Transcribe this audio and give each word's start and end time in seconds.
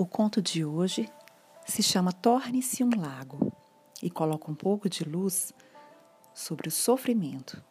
O 0.00 0.06
conto 0.06 0.40
de 0.40 0.64
hoje 0.64 1.06
se 1.66 1.82
chama 1.82 2.10
Torne-se 2.10 2.82
um 2.82 2.88
Lago 2.98 3.52
e 4.02 4.08
coloca 4.08 4.50
um 4.50 4.54
pouco 4.54 4.88
de 4.88 5.04
luz 5.04 5.52
sobre 6.32 6.68
o 6.68 6.70
sofrimento. 6.70 7.62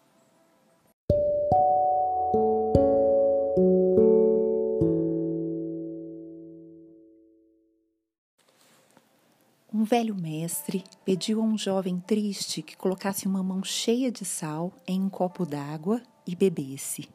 Um 9.74 9.84
velho 9.84 10.14
mestre 10.14 10.84
pediu 11.04 11.42
a 11.42 11.44
um 11.44 11.58
jovem 11.58 12.00
triste 12.00 12.62
que 12.62 12.78
colocasse 12.78 13.26
uma 13.26 13.42
mão 13.42 13.64
cheia 13.64 14.12
de 14.12 14.24
sal 14.24 14.72
em 14.86 15.02
um 15.02 15.10
copo 15.10 15.48
d'água 15.48 16.00
e 16.28 16.36
bebesse. 16.36 17.10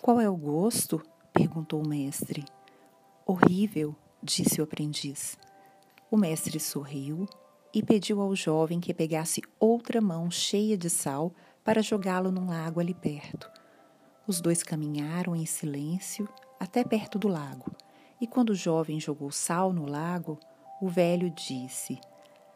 Qual 0.00 0.20
é 0.20 0.30
o 0.30 0.36
gosto? 0.36 1.02
perguntou 1.32 1.82
o 1.82 1.88
mestre. 1.88 2.44
Horrível, 3.26 3.96
disse 4.24 4.60
o 4.60 4.64
aprendiz. 4.64 5.36
O 6.10 6.16
mestre 6.16 6.58
sorriu 6.58 7.28
e 7.74 7.82
pediu 7.82 8.20
ao 8.22 8.34
jovem 8.34 8.80
que 8.80 8.94
pegasse 8.94 9.42
outra 9.60 10.00
mão 10.00 10.30
cheia 10.30 10.78
de 10.78 10.88
sal 10.88 11.32
para 11.62 11.82
jogá-lo 11.82 12.30
num 12.30 12.46
lago 12.46 12.80
ali 12.80 12.94
perto. 12.94 13.50
Os 14.26 14.40
dois 14.40 14.62
caminharam 14.62 15.36
em 15.36 15.44
silêncio 15.44 16.26
até 16.58 16.82
perto 16.82 17.18
do 17.18 17.28
lago, 17.28 17.70
e 18.20 18.26
quando 18.26 18.50
o 18.50 18.54
jovem 18.54 18.98
jogou 18.98 19.30
sal 19.30 19.72
no 19.72 19.84
lago, 19.84 20.38
o 20.80 20.88
velho 20.88 21.30
disse: 21.30 22.00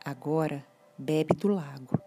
Agora 0.02 0.64
bebe 0.96 1.34
do 1.34 1.48
lago. 1.48 2.00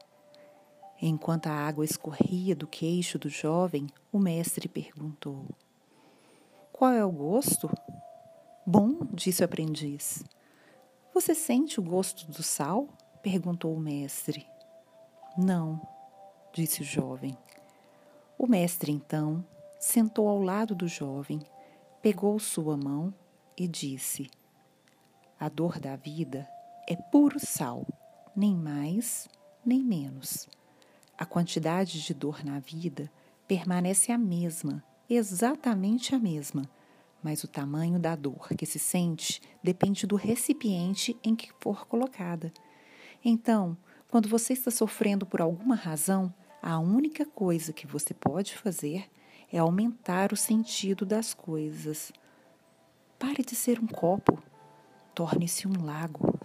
Enquanto 1.00 1.48
a 1.48 1.54
água 1.54 1.86
escorria 1.86 2.56
do 2.56 2.66
queixo 2.66 3.20
do 3.20 3.30
jovem, 3.30 3.88
o 4.12 4.18
mestre 4.18 4.68
perguntou: 4.68 5.46
Qual 6.72 6.92
é 6.92 7.06
o 7.06 7.12
gosto? 7.12 7.70
Bom, 8.66 9.00
disse 9.12 9.42
o 9.42 9.46
aprendiz. 9.46 10.24
Você 11.14 11.34
sente 11.34 11.80
o 11.80 11.84
gosto 11.84 12.30
do 12.32 12.44
sal? 12.44 12.88
perguntou 13.24 13.74
o 13.76 13.80
mestre. 13.80 14.48
Não, 15.38 15.82
disse 16.54 16.82
o 16.82 16.86
jovem. 16.86 17.38
O 18.38 18.48
mestre 18.48 18.92
então 18.92 19.44
sentou 19.80 20.28
ao 20.28 20.42
lado 20.42 20.76
do 20.76 20.88
jovem, 20.88 21.40
pegou 22.02 22.38
sua 22.40 22.78
mão 22.78 23.14
e 23.58 23.68
disse: 23.68 24.30
A 25.40 25.50
dor 25.50 25.80
da 25.80 25.96
vida 25.96 26.48
é 26.88 26.96
puro 26.96 27.40
sal, 27.40 27.86
nem 28.36 28.56
mais 28.56 29.28
nem 29.66 29.84
menos. 29.84 30.48
A 31.18 31.26
quantidade 31.26 32.02
de 32.04 32.14
dor 32.14 32.44
na 32.44 32.60
vida 32.60 33.12
permanece 33.48 34.12
a 34.12 34.18
mesma, 34.18 34.84
exatamente 35.10 36.16
a 36.16 36.20
mesma 36.20 36.64
mas 37.24 37.44
o 37.44 37.48
tamanho 37.48 38.00
da 38.00 38.16
dor 38.16 38.50
que 38.50 38.66
se 38.66 38.80
sente 38.80 39.42
depende 39.64 40.08
do 40.08 40.16
recipiente 40.16 41.18
em 41.24 41.36
que 41.36 41.52
for 41.60 41.86
colocada. 41.86 42.52
Então, 43.24 43.78
quando 44.10 44.28
você 44.28 44.54
está 44.54 44.72
sofrendo 44.72 45.26
por 45.26 45.42
alguma 45.42 45.76
razão, 45.76 46.34
a 46.62 46.80
única 46.80 47.26
coisa 47.26 47.72
que 47.72 47.88
você 47.88 48.14
pode 48.14 48.56
fazer 48.58 49.10
é 49.52 49.58
aumentar 49.58 50.34
o 50.34 50.38
sentido 50.38 51.06
das 51.06 51.34
coisas. 51.34 52.12
Pare 53.20 53.44
de 53.44 53.56
ser 53.56 53.80
um 53.80 53.88
copo, 53.88 54.42
torne-se 55.14 55.68
um 55.68 55.84
lago. 55.84 56.41